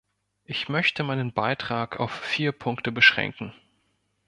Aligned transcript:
Ich 0.45 0.67
möchte 0.67 1.03
meinen 1.03 1.31
Beitrag 1.31 1.99
auf 1.99 2.11
vier 2.11 2.53
Punkte 2.53 2.91
beschränken. 2.91 3.53